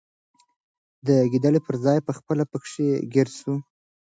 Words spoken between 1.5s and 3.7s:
پر ځای پخپله پکښي ګیر سو